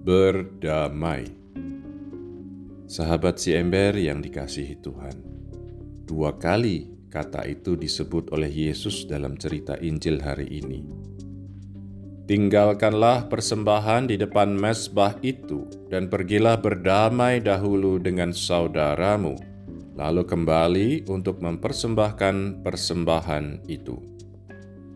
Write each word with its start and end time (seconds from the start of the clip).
berdamai. 0.00 1.28
Sahabat 2.88 3.36
si 3.36 3.52
ember 3.52 3.92
yang 4.00 4.24
dikasihi 4.24 4.80
Tuhan, 4.80 5.12
dua 6.08 6.40
kali 6.40 6.88
kata 7.12 7.44
itu 7.44 7.76
disebut 7.76 8.32
oleh 8.32 8.48
Yesus 8.48 9.04
dalam 9.04 9.36
cerita 9.36 9.76
Injil 9.76 10.24
hari 10.24 10.48
ini. 10.48 10.80
Tinggalkanlah 12.24 13.28
persembahan 13.28 14.08
di 14.08 14.16
depan 14.16 14.56
mesbah 14.56 15.18
itu, 15.20 15.68
dan 15.92 16.08
pergilah 16.08 16.56
berdamai 16.56 17.42
dahulu 17.42 18.00
dengan 18.00 18.32
saudaramu, 18.32 19.36
lalu 19.98 20.22
kembali 20.24 21.10
untuk 21.12 21.42
mempersembahkan 21.44 22.64
persembahan 22.64 23.68
itu. 23.68 23.98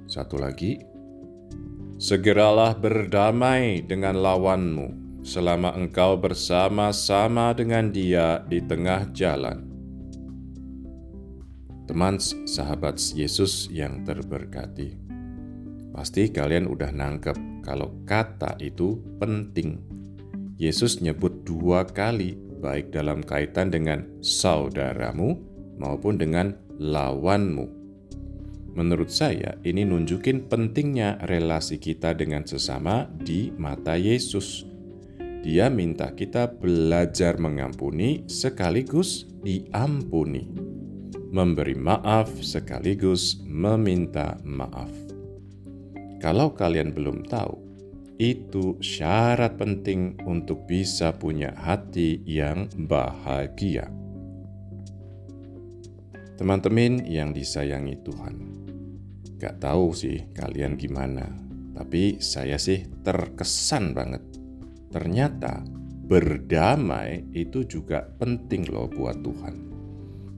Satu 0.07 0.39
lagi, 0.39 0.94
segeralah 2.01 2.75
berdamai 2.77 3.85
dengan 3.85 4.19
lawanmu 4.19 5.21
selama 5.25 5.73
engkau 5.77 6.21
bersama-sama 6.21 7.57
dengan 7.57 7.89
dia 7.89 8.45
di 8.45 8.61
tengah 8.61 9.09
jalan 9.17 9.75
Teman 11.85 12.17
sahabat 12.49 12.97
Yesus 13.13 13.69
yang 13.69 14.09
terberkati. 14.09 14.97
Pasti 15.93 16.33
kalian 16.33 16.65
udah 16.65 16.89
nangkep 16.89 17.61
kalau 17.61 17.93
kata 18.09 18.57
itu 18.57 18.97
penting. 19.21 19.85
Yesus 20.57 21.05
nyebut 21.05 21.45
dua 21.45 21.85
kali 21.85 22.41
baik 22.65 22.89
dalam 22.89 23.21
kaitan 23.21 23.69
dengan 23.69 24.01
saudaramu 24.25 25.37
maupun 25.77 26.17
dengan 26.17 26.57
lawanmu. 26.81 27.84
Menurut 28.75 29.09
saya 29.09 29.55
ini 29.63 29.87
nunjukin 29.87 30.51
pentingnya 30.51 31.23
relasi 31.31 31.79
kita 31.79 32.11
dengan 32.13 32.43
sesama 32.43 33.07
di 33.07 33.55
mata 33.55 33.95
Yesus. 33.95 34.67
Dia 35.47 35.71
minta 35.71 36.11
kita 36.11 36.51
belajar 36.51 37.39
mengampuni 37.39 38.27
sekaligus 38.27 39.31
diampuni 39.45 40.75
memberi 41.35 41.75
maaf 41.75 42.31
sekaligus 42.47 43.43
meminta 43.43 44.39
maaf. 44.47 44.89
Kalau 46.23 46.55
kalian 46.55 46.95
belum 46.95 47.27
tahu, 47.27 47.59
itu 48.23 48.79
syarat 48.79 49.59
penting 49.59 50.15
untuk 50.31 50.63
bisa 50.71 51.11
punya 51.11 51.51
hati 51.59 52.23
yang 52.23 52.71
bahagia. 52.87 53.91
Teman-teman 56.39 57.03
yang 57.03 57.35
disayangi 57.35 57.99
Tuhan, 58.07 58.64
gak 59.45 59.61
tahu 59.61 59.93
sih 59.93 60.33
kalian 60.33 60.81
gimana, 60.81 61.29
tapi 61.77 62.17
saya 62.17 62.57
sih 62.57 62.89
terkesan 63.05 63.93
banget. 63.93 64.25
Ternyata 64.89 65.61
berdamai 66.09 67.29
itu 67.37 67.61
juga 67.69 68.09
penting 68.17 68.73
loh 68.73 68.89
buat 68.89 69.21
Tuhan. 69.21 69.69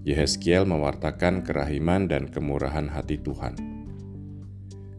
Yehezkiel 0.03 0.67
mewartakan 0.67 1.47
kerahiman 1.47 2.11
dan 2.11 2.27
kemurahan 2.27 2.91
hati 2.91 3.23
Tuhan. 3.23 3.55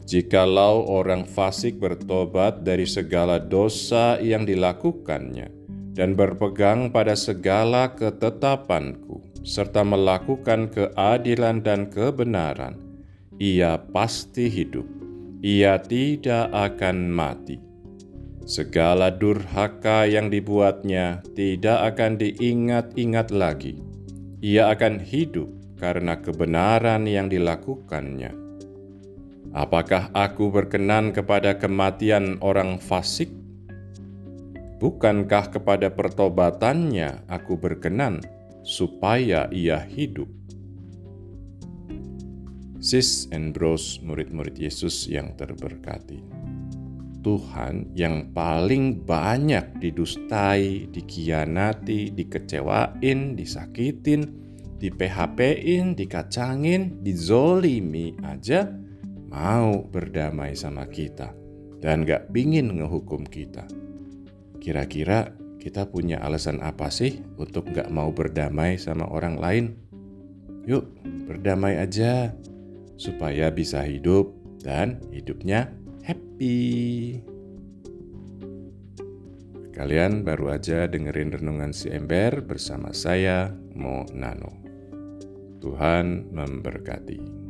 Jikalau 0.08 0.88
orang 0.88 1.28
fasik 1.28 1.76
bertobat 1.76 2.64
dari 2.64 2.88
segala 2.88 3.36
dosa 3.36 4.16
yang 4.24 4.48
dilakukannya 4.48 5.52
dan 5.92 6.16
berpegang 6.16 6.88
pada 6.88 7.12
segala 7.12 7.92
ketetapanku, 7.92 9.20
serta 9.44 9.84
melakukan 9.84 10.72
keadilan 10.72 11.60
dan 11.60 11.92
kebenaran, 11.92 12.87
ia 13.38 13.78
pasti 13.94 14.50
hidup, 14.50 14.86
ia 15.40 15.78
tidak 15.78 16.50
akan 16.50 17.10
mati. 17.10 17.58
Segala 18.44 19.14
durhaka 19.14 20.04
yang 20.04 20.28
dibuatnya 20.28 21.22
tidak 21.36 21.94
akan 21.94 22.18
diingat-ingat 22.18 23.28
lagi 23.30 23.88
ia 24.38 24.70
akan 24.70 25.02
hidup 25.02 25.50
karena 25.82 26.14
kebenaran 26.18 27.06
yang 27.10 27.26
dilakukannya. 27.26 28.30
Apakah 29.50 30.14
aku 30.14 30.54
berkenan 30.54 31.10
kepada 31.10 31.58
kematian 31.58 32.38
orang 32.38 32.78
fasik? 32.78 33.32
Bukankah 34.78 35.50
kepada 35.50 35.90
pertobatannya 35.90 37.26
aku 37.26 37.58
berkenan 37.58 38.22
supaya 38.62 39.50
ia 39.50 39.82
hidup? 39.82 40.30
Sis 42.78 43.26
and 43.34 43.50
bros 43.50 43.98
murid-murid 44.06 44.54
Yesus 44.54 45.10
yang 45.10 45.34
terberkati. 45.34 46.22
Tuhan 47.18 47.90
yang 47.98 48.30
paling 48.30 49.02
banyak 49.02 49.82
didustai, 49.82 50.86
dikianati, 50.86 52.14
dikecewain, 52.14 53.34
disakitin, 53.34 54.22
di 54.78 54.94
PHP-in, 54.94 55.98
dikacangin, 55.98 57.02
dizolimi 57.02 58.14
aja 58.22 58.70
mau 59.26 59.82
berdamai 59.82 60.54
sama 60.54 60.86
kita 60.86 61.34
dan 61.82 62.06
gak 62.06 62.30
bingin 62.30 62.78
ngehukum 62.78 63.26
kita. 63.26 63.66
Kira-kira 64.62 65.34
kita 65.58 65.90
punya 65.90 66.22
alasan 66.22 66.62
apa 66.62 66.86
sih 66.94 67.18
untuk 67.36 67.74
gak 67.74 67.90
mau 67.90 68.14
berdamai 68.14 68.78
sama 68.78 69.10
orang 69.10 69.36
lain? 69.36 69.66
Yuk, 70.70 70.86
berdamai 71.26 71.82
aja 71.82 72.30
supaya 72.98 73.48
bisa 73.48 73.80
hidup 73.86 74.34
dan 74.60 75.00
hidupnya 75.14 75.70
happy. 76.04 77.22
Kalian 79.72 80.26
baru 80.26 80.58
aja 80.58 80.90
dengerin 80.90 81.38
renungan 81.38 81.70
si 81.70 81.86
ember 81.94 82.42
bersama 82.42 82.90
saya, 82.90 83.54
Mo 83.78 84.02
Nano. 84.10 84.50
Tuhan 85.62 86.34
memberkati. 86.34 87.47